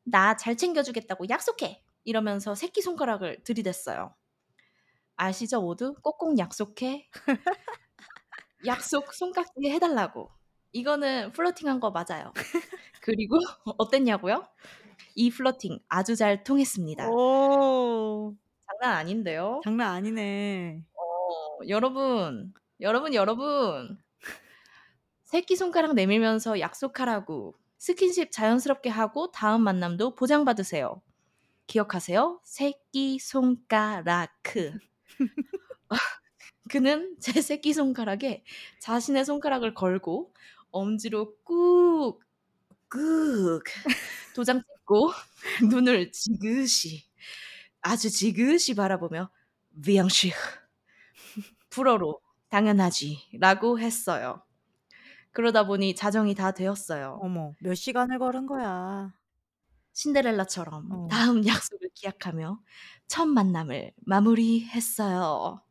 "나 0.04 0.36
잘 0.38 0.58
챙겨 0.58 0.84
주겠다고 0.84 1.30
약속해." 1.30 1.84
이러면서 2.06 2.56
새끼손가락을 2.56 3.44
들이댔어요. 3.46 4.16
아시죠 5.18 5.62
모두? 5.62 5.96
꼭꼭 6.02 6.38
약속해. 6.38 7.10
약속 8.66 9.14
손깍지 9.14 9.70
해 9.70 9.80
달라고. 9.80 10.30
이거는 10.72 11.32
플러팅한 11.32 11.80
거 11.80 11.92
맞아요. 11.92 12.34
그리고 13.02 13.38
어땠냐고요? 13.78 14.48
이 15.16 15.30
플러팅 15.30 15.80
아주 15.88 16.16
잘 16.16 16.44
통했습니다. 16.44 17.10
오. 17.10 18.36
장난 18.68 18.98
아닌데요. 18.98 19.62
장난 19.64 19.92
아니네. 19.92 20.84
어 20.94 21.60
여러분, 21.70 22.54
여러분, 22.82 23.14
여러분. 23.14 23.98
새끼 25.24 25.56
손가락 25.56 25.94
내밀면서 25.94 26.60
약속하라고. 26.60 27.56
스킨십 27.78 28.32
자연스럽게 28.32 28.90
하고 28.90 29.32
다음 29.32 29.62
만남도 29.62 30.16
보장받으세요. 30.16 31.02
기억하세요. 31.68 32.40
새끼 32.44 33.20
손가락. 33.20 34.32
그는 36.72 37.16
제 37.22 37.42
새끼손가락에 37.42 38.44
자신의 38.80 39.26
손가락을 39.26 39.74
걸고 39.76 40.34
엄지로 40.72 41.36
꾹, 41.44 42.20
꾹 42.90 43.64
도장 44.36 44.62
찍고 44.64 45.12
눈을 45.72 46.12
지그시 46.12 47.06
아주 47.82 48.10
지그시 48.12 48.76
바라보며 48.76 49.32
"비앙식." 49.84 50.34
불어로 51.72 52.20
"당연하지."라고 52.50 53.80
했어요. 53.80 54.44
그러다 55.34 55.66
보니 55.68 55.96
자정이 55.96 56.36
다 56.36 56.52
되었어요. 56.54 57.20
어머 57.22 57.54
몇 57.62 57.76
시간을 57.76 58.20
걸은 58.20 58.48
거야. 58.48 59.14
신데렐라처럼 59.96 60.92
어. 60.92 61.08
다음 61.10 61.42
약속을 61.48 61.90
기약하며 61.96 62.60
첫 63.08 63.26
만남을 63.26 63.94
마무리했어요. 64.06 65.62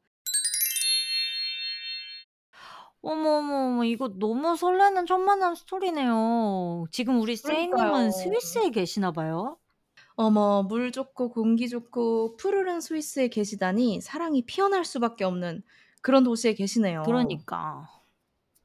어머, 3.03 3.37
어머, 3.39 3.55
어머 3.67 3.85
이거 3.85 4.09
너무 4.19 4.57
설레는 4.57 5.05
첫 5.07 5.19
만남 5.19 5.55
스토리네요. 5.55 6.87
지금 6.91 7.21
우리 7.21 7.37
세이님은. 7.37 8.11
스위스에 8.11 8.71
계시나 8.71 9.13
봐요? 9.13 9.59
어머 10.17 10.63
물 10.63 10.91
좋고 10.93 11.31
공기 11.31 11.69
좋고 11.69 12.37
푸르른 12.37 12.81
스위스에 12.81 13.29
계시다니 13.29 14.01
사랑이 14.01 14.43
피어날 14.47 14.85
수밖에 14.85 15.25
없는 15.25 15.63
그런 16.03 16.25
도시에 16.25 16.55
계시네요. 16.55 17.03
그러니까. 17.05 17.89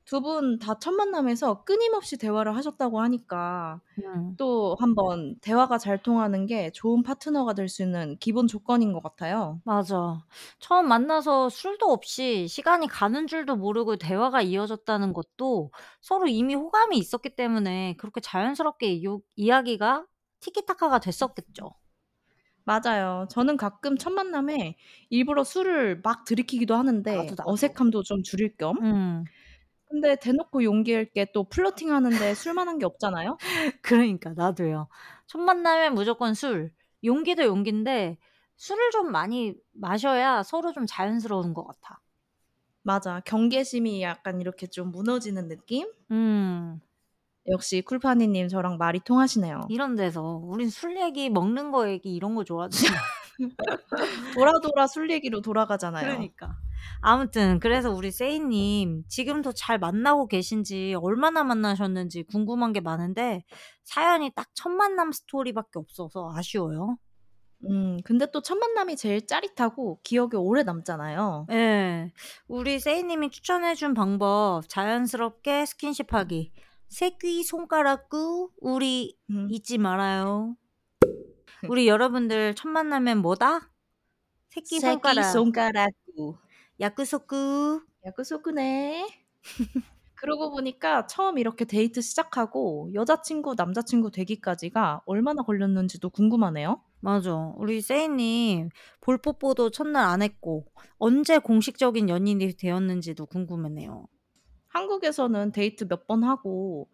두 0.09 0.19
분 0.21 0.59
다 0.59 0.75
첫 0.79 0.91
만남에서 0.91 1.63
끊임없이 1.63 2.17
대화를 2.17 2.55
하셨다고 2.55 2.99
하니까 3.01 3.81
음. 3.99 4.37
또 4.37 4.75
한번 4.79 5.39
대화가 5.41 5.77
잘 5.79 6.01
통하는 6.03 6.45
게 6.47 6.71
좋은 6.71 7.03
파트너가 7.03 7.53
될 7.53 7.69
수 7.69 7.83
있는 7.83 8.17
기본 8.19 8.47
조건인 8.47 8.93
것 8.93 9.03
같아요. 9.03 9.61
맞아. 9.63 10.25
처음 10.59 10.87
만나서 10.87 11.49
술도 11.49 11.91
없이 11.91 12.47
시간이 12.47 12.87
가는 12.87 13.27
줄도 13.27 13.55
모르고 13.55 13.97
대화가 13.97 14.41
이어졌다는 14.41 15.13
것도 15.13 15.71
서로 16.01 16.27
이미 16.27 16.55
호감이 16.55 16.97
있었기 16.97 17.35
때문에 17.35 17.95
그렇게 17.97 18.19
자연스럽게 18.21 19.03
요 19.03 19.21
이야기가 19.35 20.07
티키타카가 20.39 20.99
됐었겠죠. 20.99 21.71
맞아요. 22.65 23.27
저는 23.31 23.57
가끔 23.57 23.97
첫 23.97 24.11
만남에 24.11 24.77
일부러 25.09 25.43
술을 25.43 26.01
막 26.01 26.23
들이키기도 26.25 26.75
하는데 26.75 27.33
나도, 27.33 27.35
나도. 27.35 27.43
어색함도 27.43 28.03
좀 28.03 28.21
줄일 28.23 28.55
겸. 28.57 28.77
음. 28.81 29.29
근데 29.89 30.15
대놓고 30.15 30.63
용기일 30.63 31.11
게또 31.11 31.45
플러팅 31.49 31.91
하는데 31.91 32.33
술만 32.35 32.67
한 32.67 32.77
게 32.79 32.85
없잖아요. 32.85 33.37
그러니까 33.81 34.33
나도요. 34.35 34.87
첫 35.27 35.39
만남에 35.39 35.89
무조건 35.89 36.33
술. 36.33 36.71
용기도 37.03 37.43
용기인데 37.43 38.17
술을 38.57 38.91
좀 38.91 39.11
많이 39.11 39.55
마셔야 39.73 40.43
서로 40.43 40.71
좀 40.73 40.85
자연스러운 40.85 41.53
것 41.53 41.65
같아. 41.65 41.99
맞아. 42.83 43.21
경계심이 43.25 44.01
약간 44.01 44.41
이렇게 44.41 44.67
좀 44.67 44.91
무너지는 44.91 45.47
느낌? 45.47 45.87
음. 46.11 46.79
역시 47.47 47.81
쿨파니 47.81 48.27
님 48.27 48.47
저랑 48.47 48.77
말이 48.77 48.99
통하시네요. 48.99 49.67
이런 49.69 49.95
데서 49.95 50.21
우린 50.43 50.69
술 50.69 50.97
얘기, 51.01 51.29
먹는 51.29 51.71
거 51.71 51.89
얘기 51.89 52.13
이런 52.13 52.35
거 52.35 52.43
좋아하지. 52.43 52.85
돌아 54.35 54.51
돌아 54.59 54.87
술 54.87 55.09
얘기로 55.09 55.41
돌아가잖아요. 55.41 56.05
그러니까. 56.05 56.57
아무튼 57.01 57.59
그래서 57.59 57.91
우리 57.91 58.11
세이님 58.11 59.03
지금도 59.07 59.53
잘 59.53 59.79
만나고 59.79 60.27
계신지 60.27 60.95
얼마나 61.01 61.43
만나셨는지 61.43 62.23
궁금한 62.23 62.73
게 62.73 62.81
많은데 62.81 63.43
사연이 63.83 64.31
딱 64.35 64.49
첫 64.53 64.69
만남 64.69 65.11
스토리밖에 65.13 65.79
없어서 65.79 66.31
아쉬워요. 66.35 66.97
음 67.69 67.97
근데 68.05 68.29
또 68.31 68.41
첫 68.41 68.57
만남이 68.57 68.95
제일 68.97 69.25
짜릿하고 69.27 69.99
기억에 70.03 70.35
오래 70.37 70.63
남잖아요. 70.63 71.47
예. 71.51 72.11
우리 72.47 72.79
세이님이 72.79 73.31
추천해 73.31 73.75
준 73.75 73.93
방법 73.93 74.63
자연스럽게 74.69 75.65
스킨십하기. 75.65 76.51
새끼 76.89 77.43
손가락 77.43 78.09
구 78.09 78.51
우리 78.59 79.17
음. 79.29 79.47
잊지 79.51 79.77
말아요. 79.77 80.55
우리 81.69 81.87
여러분들 81.87 82.55
첫 82.55 82.67
만나면 82.69 83.19
뭐다? 83.19 83.71
새끼 84.49 84.79
손가락. 84.79 85.23
새끼 85.23 85.31
손가락 85.33 85.91
구. 86.15 86.37
야쿠소쿠. 86.79 87.81
야구소구네. 88.05 89.07
그러고 90.15 90.51
보니까 90.51 91.07
처음 91.07 91.37
이렇게 91.37 91.65
데이트 91.65 92.01
시작하고 92.01 92.89
여자친구, 92.93 93.55
남자친구 93.57 94.11
되기까지가 94.11 95.03
얼마나 95.05 95.43
걸렸는지도 95.43 96.09
궁금하네요. 96.09 96.81
맞아. 97.01 97.53
우리 97.55 97.79
세이님 97.81 98.69
볼뽀뽀도 99.01 99.69
첫날 99.71 100.05
안 100.05 100.21
했고 100.21 100.65
언제 100.97 101.37
공식적인 101.39 102.09
연인이 102.09 102.53
되었는지도 102.57 103.25
궁금하네요. 103.27 104.07
한국에서는 104.69 105.51
데이트 105.53 105.87
몇 105.87 106.07
번 106.07 106.23
하고 106.23 106.89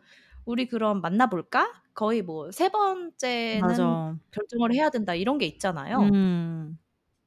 우리 0.46 0.68
그럼 0.68 1.02
만나볼까? 1.02 1.74
거의 1.96 2.22
뭐 2.22 2.52
세 2.52 2.70
번째는 2.70 3.62
맞아. 3.62 4.16
결정을 4.32 4.74
해야 4.76 4.90
된다 4.92 5.16
이런 5.16 5.38
게 5.40 5.46
있잖아요. 5.48 6.14
음. 6.14 6.78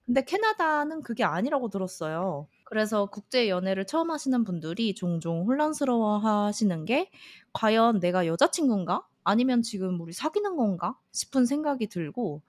근데 0.09 0.25
캐나다는 0.25 1.03
그게 1.03 1.25
아니라고 1.25 1.69
들었어요. 1.69 2.49
그래서 2.65 3.07
국제 3.07 3.49
연애를 3.49 3.87
처음 3.87 4.11
하시는 4.11 4.45
분들이 4.45 4.95
종종 4.95 5.47
혼란스러워 5.47 6.19
하시는 6.19 6.85
게 6.87 7.11
과연 7.53 8.01
내가 8.01 8.27
여자친구인가? 8.27 9.07
아니면 9.25 9.63
지금 9.63 10.01
우리 10.01 10.13
사귀는 10.15 10.57
건가? 10.57 10.99
싶은 11.13 11.47
생각이 11.47 11.89
들고 11.89 12.43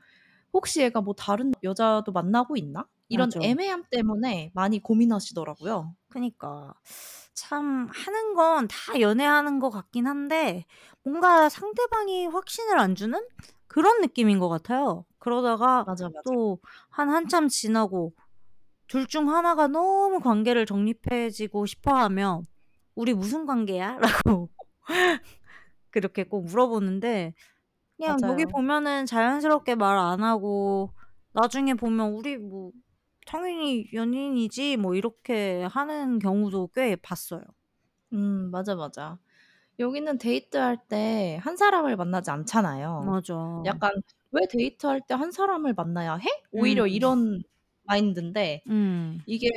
혹시 0.53 0.81
얘가 0.81 1.01
뭐 1.01 1.13
다른 1.15 1.53
여자도 1.63 2.11
만나고 2.13 2.57
있나? 2.57 2.87
이런 3.09 3.33
맞아. 3.33 3.39
애매함 3.41 3.85
때문에 3.91 4.51
많이 4.55 4.81
고민하시더라고요. 4.81 5.95
그니까 6.09 6.73
참 7.33 7.87
하는 7.91 8.33
건 8.35 8.67
다 8.67 8.99
연애하는 9.01 9.59
것 9.59 9.69
같긴 9.69 10.07
한데 10.07 10.65
뭔가 11.03 11.49
상대방이 11.49 12.27
확신을 12.27 12.79
안 12.79 12.95
주는 12.95 13.19
그런 13.67 14.01
느낌인 14.01 14.39
것 14.39 14.49
같아요. 14.49 15.05
그러다가 15.19 15.85
맞아, 15.85 16.09
맞아. 16.09 16.23
또 16.23 16.59
한 16.89 17.09
한참 17.09 17.47
지나고 17.49 18.13
둘 18.87 19.07
중 19.07 19.29
하나가 19.33 19.67
너무 19.67 20.19
관계를 20.21 20.65
정립해지고 20.65 21.65
싶어 21.67 21.95
하면 21.95 22.43
우리 22.95 23.13
무슨 23.13 23.45
관계야? 23.45 23.99
라고 24.37 24.49
그렇게 25.91 26.23
꼭 26.23 26.45
물어보는데 26.45 27.33
그냥 27.97 28.25
여기 28.27 28.45
맞아요. 28.45 28.47
보면은 28.47 29.05
자연스럽게 29.05 29.75
말 29.75 29.97
안 29.99 30.23
하고 30.23 30.93
나중에 31.33 31.75
보면 31.75 32.13
우리 32.13 32.37
뭐 32.37 32.71
당연히 33.27 33.87
연인이지 33.93 34.77
뭐 34.77 34.95
이렇게 34.95 35.63
하는 35.71 36.19
경우도 36.19 36.69
꽤 36.75 36.95
봤어요. 36.97 37.41
음, 38.13 38.49
맞아, 38.51 38.75
맞아. 38.75 39.19
여기는 39.79 40.17
데이트할 40.19 40.87
때 40.89 41.39
한 41.43 41.57
사람을 41.57 41.95
만나지 41.97 42.31
않잖아요. 42.31 43.15
맞아. 43.17 43.35
약간 43.65 43.91
왜 44.31 44.41
데이트할 44.49 45.01
때한 45.07 45.31
사람을 45.31 45.73
만나야 45.73 46.15
해? 46.15 46.27
오히려 46.51 46.83
음. 46.83 46.87
이런 46.89 47.43
마인드인데 47.83 48.63
음. 48.67 49.21
이게 49.25 49.49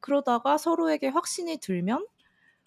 그러다가 0.00 0.58
서로에게 0.58 1.08
확신이 1.08 1.58
들면 1.58 2.06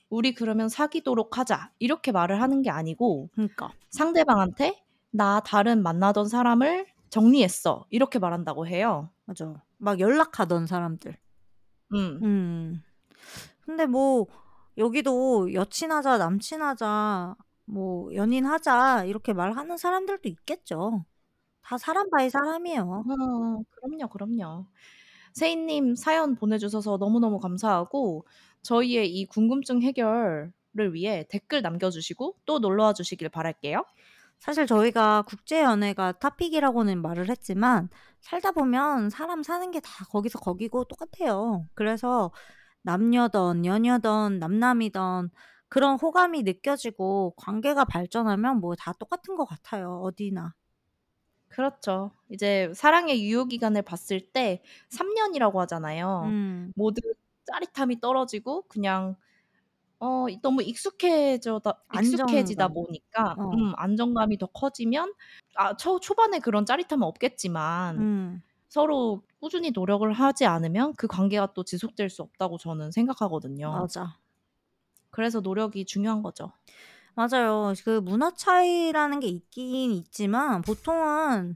우리 0.09 0.33
그러면 0.33 0.69
사귀도록 0.69 1.37
하자. 1.37 1.71
이렇게 1.79 2.11
말을 2.11 2.41
하는 2.41 2.61
게 2.61 2.69
아니고 2.69 3.29
그니까. 3.33 3.71
상대방한테 3.89 4.83
나 5.11 5.39
다른 5.39 5.83
만나던 5.83 6.27
사람을 6.27 6.87
정리했어. 7.09 7.85
이렇게 7.89 8.19
말한다고 8.19 8.67
해요. 8.67 9.09
맞아. 9.25 9.63
막 9.77 9.99
연락하던 9.99 10.67
사람들. 10.67 11.17
음. 11.93 12.19
음. 12.23 12.83
근데 13.65 13.85
뭐 13.85 14.27
여기도 14.77 15.53
여친하자, 15.53 16.17
남친하자, 16.17 17.35
뭐 17.65 18.13
연인하자 18.13 19.05
이렇게 19.05 19.33
말하는 19.33 19.77
사람들도 19.77 20.27
있겠죠. 20.29 21.05
다 21.63 21.77
사람 21.77 22.09
바이 22.09 22.29
사람이에요. 22.29 22.81
어, 23.07 23.63
그럼요, 23.71 24.09
그럼요. 24.09 24.65
세인님 25.33 25.95
사연 25.95 26.35
보내주셔서 26.35 26.97
너무너무 26.97 27.39
감사하고 27.39 28.25
저희의 28.63 29.09
이 29.15 29.25
궁금증 29.27 29.81
해결을 29.81 30.53
위해 30.93 31.25
댓글 31.29 31.61
남겨주시고 31.61 32.37
또 32.45 32.59
놀러와 32.59 32.93
주시길 32.93 33.29
바랄게요. 33.29 33.85
사실 34.39 34.67
저희가 34.67 35.23
국제 35.23 35.61
연애가 35.63 36.13
토픽이라고는 36.13 37.01
말을 37.01 37.29
했지만 37.29 37.89
살다 38.21 38.51
보면 38.51 39.09
사람 39.09 39.43
사는 39.43 39.71
게 39.71 39.79
다 39.81 40.05
거기서 40.05 40.39
거기고 40.39 40.85
똑같아요. 40.85 41.67
그래서 41.75 42.31
남녀던 42.83 43.65
여녀던 43.65 44.39
남남이던 44.39 45.31
그런 45.69 45.97
호감이 45.99 46.43
느껴지고 46.43 47.33
관계가 47.37 47.85
발전하면 47.85 48.59
뭐 48.61 48.75
다 48.75 48.93
똑같은 48.93 49.35
것 49.37 49.45
같아요. 49.45 50.01
어디나. 50.03 50.53
그렇죠. 51.53 52.11
이제 52.29 52.71
사랑의 52.73 53.23
유효 53.23 53.45
기간을 53.45 53.83
봤을 53.83 54.19
때 54.21 54.63
3년이라고 54.89 55.59
하잖아요. 55.61 56.23
음. 56.25 56.71
모든 56.75 57.03
짜릿함이 57.45 57.99
떨어지고 57.99 58.63
그냥 58.67 59.15
어 59.99 60.27
너무 60.41 60.63
익숙해져다 60.63 61.83
익숙해지다 61.93 62.67
안정감. 62.67 62.73
보니까 62.73 63.37
어. 63.37 63.51
음 63.53 63.73
안정감이 63.77 64.37
더 64.39 64.47
커지면 64.47 65.13
아 65.55 65.75
초 65.77 65.99
초반에 65.99 66.39
그런 66.39 66.65
짜릿함은 66.65 67.03
없겠지만 67.07 67.97
음. 67.99 68.43
서로 68.69 69.23
꾸준히 69.41 69.71
노력을 69.71 70.11
하지 70.13 70.45
않으면 70.45 70.93
그 70.95 71.07
관계가 71.07 71.53
또 71.53 71.63
지속될 71.63 72.09
수 72.09 72.23
없다고 72.23 72.57
저는 72.59 72.91
생각하거든요. 72.91 73.71
맞아. 73.71 74.17
그래서 75.11 75.39
노력이 75.41 75.85
중요한 75.85 76.23
거죠. 76.23 76.51
맞아요. 77.15 77.73
그 77.85 77.99
문화 77.99 78.31
차이라는 78.31 79.19
게 79.19 79.27
있긴 79.27 79.91
있지만 79.91 80.61
보통은 80.61 81.55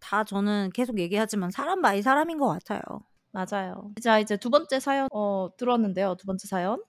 다 0.00 0.24
저는 0.24 0.70
계속 0.74 0.98
얘기하지만 0.98 1.50
사람 1.50 1.80
by 1.82 2.02
사람인 2.02 2.38
것 2.38 2.48
같아요. 2.48 2.80
맞아요. 3.32 3.90
자, 4.02 4.18
이제 4.20 4.36
두 4.36 4.50
번째 4.50 4.78
사연 4.80 5.08
어 5.12 5.48
들었는데요. 5.56 6.16
두 6.16 6.26
번째 6.26 6.46
사연. 6.46 6.82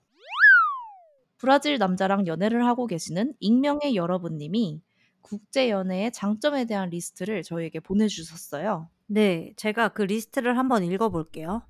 브라질 1.38 1.77
남자랑 1.77 2.27
연애를 2.27 2.65
하고 2.65 2.88
계시는 2.88 3.34
익명의 3.39 3.95
여러분님이 3.95 4.81
국제 5.21 5.69
연애의 5.69 6.12
장점에 6.12 6.65
대한 6.65 6.89
리스트를 6.89 7.43
저희에게 7.43 7.79
보내주셨어요. 7.79 8.89
네, 9.08 9.53
제가 9.58 9.89
그 9.89 10.01
리스트를 10.03 10.58
한번 10.58 10.84
읽어볼게요. 10.84 11.63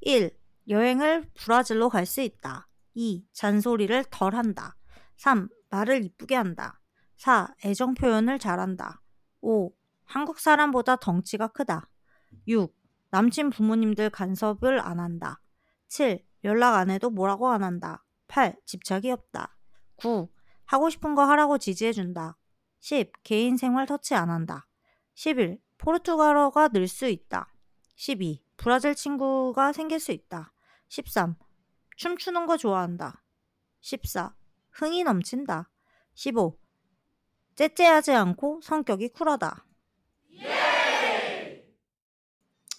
1. 0.00 0.30
여행을 0.68 1.28
브라질로 1.34 1.88
갈 1.88 2.06
수 2.06 2.20
있다. 2.20 2.68
2. 2.94 3.24
잔소리를 3.32 4.04
덜 4.10 4.34
한다. 4.34 4.76
3. 5.16 5.48
말을 5.70 6.04
이쁘게 6.04 6.34
한다. 6.34 6.80
4. 7.16 7.54
애정 7.64 7.94
표현을 7.94 8.38
잘한다. 8.38 9.00
5. 9.40 9.72
한국 10.04 10.38
사람보다 10.38 10.96
덩치가 10.96 11.48
크다. 11.48 11.88
6. 12.46 12.74
남친 13.10 13.50
부모님들 13.50 14.10
간섭을 14.10 14.80
안 14.80 15.00
한다. 15.00 15.40
7. 15.88 16.24
연락 16.44 16.74
안 16.74 16.90
해도 16.90 17.10
뭐라고 17.10 17.48
안 17.48 17.62
한다. 17.62 18.04
8. 18.28 18.56
집착이 18.64 19.10
없다. 19.10 19.56
9. 19.96 20.28
하고 20.66 20.90
싶은 20.90 21.14
거 21.14 21.24
하라고 21.24 21.58
지지해준다. 21.58 22.36
10. 22.80 23.12
개인 23.22 23.56
생활 23.56 23.86
터치 23.86 24.14
안 24.14 24.30
한다. 24.30 24.66
11. 25.14 25.58
포르투갈어가 25.78 26.68
늘 26.68 26.86
수 26.88 27.06
있다. 27.06 27.52
12. 27.96 28.44
브라질 28.56 28.94
친구가 28.94 29.72
생길 29.72 29.98
수 30.00 30.12
있다. 30.12 30.52
13. 30.88 31.36
춤추는 31.96 32.46
거 32.46 32.56
좋아한다. 32.56 33.22
14. 33.80 34.34
흥이 34.78 35.04
넘친다. 35.04 35.70
15. 36.14 36.58
째째하지 37.54 38.12
않고 38.12 38.60
성격이 38.62 39.08
쿨하다. 39.08 39.64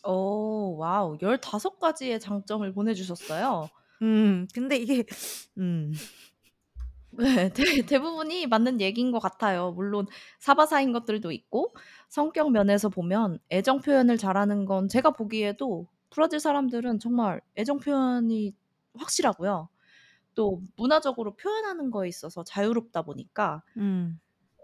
오, 0.05 0.77
wow. 0.77 1.17
15가지의 1.17 2.19
장점을 2.19 2.71
보내주셨어요. 2.73 3.69
음, 4.03 4.47
근데 4.53 4.77
이게, 4.77 5.05
음. 5.57 5.91
네, 7.17 7.51
대, 7.51 7.81
대부분이 7.83 8.45
맞는 8.45 8.79
얘기인 8.79 9.12
것 9.12 9.17
같아요. 9.17 9.71
물론 9.71 10.05
사바사인 10.38 10.91
것들도 10.91 11.31
있고 11.31 11.73
성격 12.10 12.51
면에서 12.51 12.89
보면 12.89 13.39
애정 13.49 13.81
표현을 13.81 14.17
잘하는 14.17 14.65
건 14.65 14.88
제가 14.88 15.12
보기에도 15.12 15.88
브라질 16.12 16.39
사람들은 16.39 16.99
정말 16.99 17.41
애정 17.57 17.79
표현이 17.79 18.53
확실하고요. 18.99 19.69
또 20.38 20.62
문화적으로 20.78 21.36
표현하는 21.36 21.91
거에 21.91 22.08
있어서 22.10 22.45
자유롭다 22.45 23.02
보니까 23.04 23.63
음. 23.78 24.19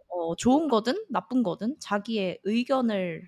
어, 0.10 0.36
좋은 0.36 0.68
거든 0.70 0.96
나쁜 1.10 1.44
거든 1.44 1.76
자기의 1.80 2.40
의견을 2.44 3.28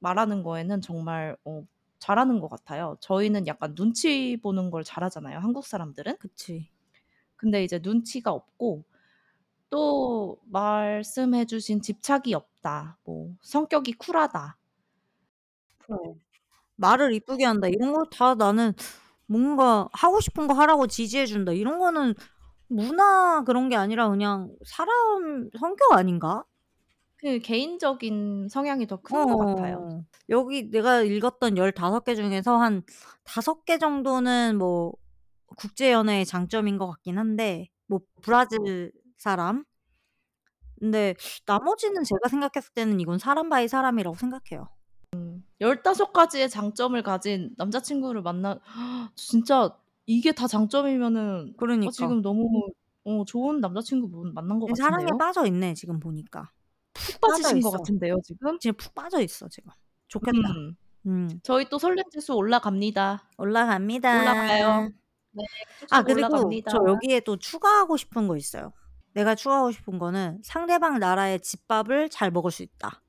말하는 0.00 0.42
거에는 0.44 0.80
정말 0.82 1.36
어, 1.44 1.64
잘하는 1.98 2.40
것 2.40 2.48
같아요. 2.50 2.96
저희는 3.00 3.46
약간 3.48 3.74
눈치 3.74 4.38
보는 4.42 4.70
걸 4.70 4.84
잘하잖아요, 4.84 5.38
한국 5.40 5.66
사람들은. 5.66 6.18
그치. 6.18 6.70
근데 7.36 7.64
이제 7.64 7.80
눈치가 7.82 8.32
없고 8.32 8.84
또 9.70 10.38
말씀해 10.46 11.46
주신 11.46 11.82
집착이 11.82 12.34
없다. 12.34 12.98
뭐 13.04 13.34
성격이 13.42 13.94
쿨하다. 13.94 14.58
그래. 15.78 15.96
말을 16.76 17.12
이쁘게 17.14 17.44
한다. 17.44 17.68
이런 17.68 17.92
거 17.92 18.04
다 18.10 18.34
나는 18.34 18.72
뭔가 19.28 19.88
하고 19.94 20.20
싶은 20.20 20.48
거 20.48 20.54
하라고 20.54 20.88
지지해 20.88 21.26
준다. 21.26 21.52
이런 21.52 21.78
거는 21.80 22.14
문화 22.68 23.44
그런 23.44 23.68
게 23.70 23.76
아니라 23.76 24.08
그냥 24.10 24.50
사람 24.66 25.50
성격 25.58 25.92
아닌가? 25.94 26.44
그 27.16 27.40
개인적인 27.40 28.48
성향이 28.48 28.86
더 28.86 28.98
큰 28.98 29.24
것 29.26 29.36
같아요. 29.36 29.88
어. 29.92 30.04
여기 30.28 30.70
내가 30.70 31.02
읽었던 31.02 31.56
15개 31.56 32.14
중에서 32.14 32.56
한 32.58 32.82
5개 33.24 33.78
정도는 33.78 34.56
뭐 34.58 34.92
국제 35.56 35.92
연애의 35.92 36.26
장점인 36.26 36.78
것 36.78 36.88
같긴 36.88 37.18
한데 37.18 37.68
뭐 37.88 38.00
브라질 38.22 38.92
사람. 39.16 39.64
근데 40.80 41.14
나머지는 41.46 42.04
제가 42.04 42.28
생각했을 42.28 42.72
때는 42.74 43.00
이건 43.00 43.18
사람 43.18 43.48
by 43.48 43.66
사람이라고 43.68 44.16
생각해요. 44.16 44.68
15 45.60 46.12
가지의 46.12 46.48
장점을 46.48 47.00
가진 47.02 47.50
남자친구를 47.56 48.22
만나 48.22 48.60
진짜 49.14 49.76
이게 50.06 50.32
다 50.32 50.46
장점이면은 50.46 51.50
어 51.50 51.56
그러니까. 51.58 51.90
지금 51.92 52.22
너무 52.22 52.48
어 53.04 53.24
좋은 53.24 53.60
남자친구 53.60 54.10
분 54.10 54.34
만난 54.34 54.58
것 54.60 54.68
사랑에 54.76 55.04
같은데요? 55.04 55.18
빠져 55.18 55.46
있네 55.46 55.74
지금 55.74 55.98
보니까. 56.00 56.50
푹 56.94 57.20
빠지신 57.20 57.60
것 57.60 57.68
있어. 57.68 57.70
같은데요, 57.78 58.16
지금? 58.24 58.58
지금 58.58 58.76
푹 58.76 58.94
빠져 58.94 59.20
있어 59.20 59.48
지금. 59.48 59.70
좋겠다. 60.08 60.38
음. 60.38 60.76
음. 61.06 61.40
저희 61.42 61.68
또 61.68 61.78
설렘 61.78 62.04
지수 62.10 62.34
올라갑니다. 62.34 63.28
올라갑니다. 63.38 64.20
올라가요. 64.20 64.90
네. 65.32 65.44
아 65.90 66.02
그리고 66.02 66.26
올라갑니다. 66.28 66.70
저 66.70 66.78
여기에 66.86 67.20
또 67.20 67.36
추가하고 67.36 67.96
싶은 67.96 68.26
거 68.28 68.36
있어요. 68.36 68.72
내가 69.14 69.34
추가하고 69.34 69.72
싶은 69.72 69.98
거는 69.98 70.40
상대방 70.42 70.98
나라의 70.98 71.40
집밥을 71.40 72.08
잘 72.10 72.30
먹을 72.30 72.50
수 72.50 72.62
있다. 72.62 73.02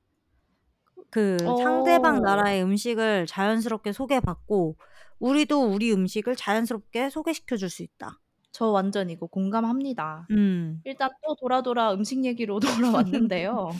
그 1.10 1.38
상대방 1.38 2.18
어. 2.18 2.20
나라의 2.20 2.62
음식을 2.62 3.26
자연스럽게 3.26 3.92
소개받고 3.92 4.76
우리도 5.18 5.72
우리 5.72 5.92
음식을 5.92 6.36
자연스럽게 6.36 7.10
소개시켜 7.10 7.56
줄 7.56 7.68
수 7.70 7.82
있다. 7.82 8.18
저 8.52 8.66
완전 8.66 9.10
이거 9.10 9.26
공감합니다. 9.26 10.26
음. 10.32 10.80
일단 10.84 11.10
또 11.24 11.36
돌아 11.36 11.62
돌아 11.62 11.92
음식 11.94 12.24
얘기로 12.24 12.58
돌아왔는데요. 13.28 13.70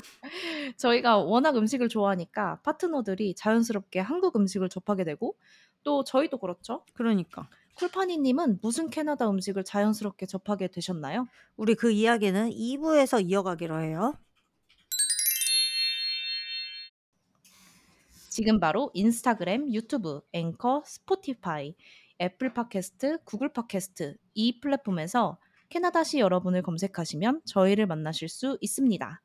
저희가 0.77 1.19
워낙 1.19 1.57
음식을 1.57 1.89
좋아하니까 1.89 2.61
파트너들이 2.63 3.35
자연스럽게 3.35 4.01
한국 4.01 4.37
음식을 4.37 4.69
접하게 4.69 5.05
되고 5.05 5.37
또 5.83 6.05
저희도 6.05 6.39
그렇죠. 6.39 6.85
그러니까. 6.95 7.49
쿨파니 7.75 8.19
님은 8.19 8.59
무슨 8.63 8.91
캐나다 8.91 9.29
음식을 9.31 9.65
자연스럽게 9.65 10.27
접하게 10.27 10.69
되셨나요? 10.69 11.27
우리 11.57 11.75
그 11.75 11.91
이야기는 11.91 12.51
2부에서 12.51 13.25
이어가기로 13.29 13.81
해요. 13.81 14.15
지금 18.31 18.61
바로 18.61 18.91
인스타그램, 18.95 19.75
유튜브, 19.75 20.23
앵커, 20.33 20.83
스포티파이, 20.87 21.75
애플 22.21 22.55
팟캐스트, 22.55 23.19
구글 23.25 23.53
팟캐스트 23.53 24.17
이 24.35 24.61
플랫폼에서 24.61 25.39
캐나다시 25.69 26.21
여러분을 26.21 26.63
검색하시면 26.63 27.41
저희를 27.45 27.87
만나실 27.87 28.29
수 28.29 28.57
있습니다. 28.61 29.21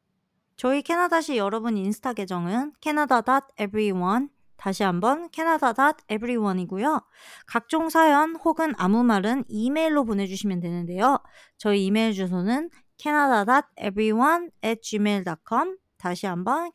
저희 0.58 0.82
캐나다시 0.82 1.38
여러분 1.38 1.78
인스타 1.78 2.14
계정은 2.14 2.74
canada.everyone 2.82 4.30
다시 4.58 4.82
한번 4.84 5.30
canada.everyone이고요. 5.32 7.02
각종 7.46 7.90
사연 7.90 8.36
혹은 8.38 8.74
아무 8.78 9.04
말은 9.04 9.44
이메일로 9.50 10.06
보내주시면 10.06 10.62
되는데요. 10.62 11.20
저희 11.58 11.86
이메일 11.86 12.14
주소는 12.14 12.72
canada.everyone@gmail.com 12.98 15.78
다시 15.98 16.26
한번 16.26 16.72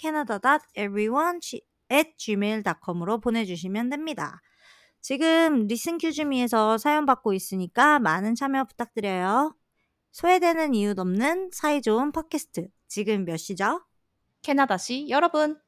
canada.everyone@gmail.com으로 1.90 3.18
보내주시면 3.20 3.90
됩니다. 3.90 4.40
지금 5.00 5.66
리슨 5.66 5.98
큐즈미에서 5.98 6.78
사연 6.78 7.06
받고 7.06 7.32
있으니까 7.32 7.98
많은 7.98 8.34
참여 8.34 8.64
부탁드려요. 8.64 9.56
소외되는 10.12 10.74
이유 10.74 10.94
없는 10.96 11.50
사이좋은 11.52 12.12
팟캐스트. 12.12 12.68
지금 12.88 13.24
몇 13.24 13.36
시죠? 13.36 13.84
캐나다 14.42 14.76
시 14.78 15.08
여러분 15.10 15.58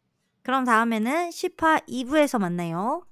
그럼 0.42 0.64
다음에는 0.64 1.30
10화 1.30 1.86
2부에서 1.88 2.38
만나요. 2.40 3.06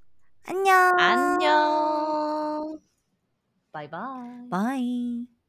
안녕. 0.47 0.97
안녕. 0.99 2.81
Bye 3.73 4.49
bye. 4.51 4.95
Bye. 4.95 5.40